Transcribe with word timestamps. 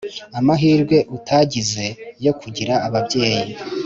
amahirwe 0.39 0.97
utagize 1.17 1.85
yo 2.25 2.31
kugira 2.39 2.73
ababyeyi 2.87 3.53